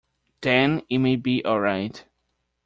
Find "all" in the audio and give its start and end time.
1.45-1.59